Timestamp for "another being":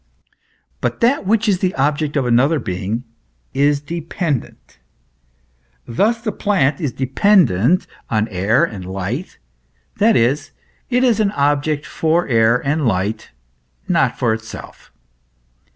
2.25-3.03